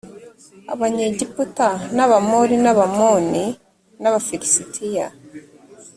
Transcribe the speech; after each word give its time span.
abanyegiputa 0.73 1.67
n 1.95 1.97
abamori 2.05 2.55
n 2.63 2.67
abamoni 2.73 3.45
n 4.01 4.03
abafilisitiya 4.09 5.07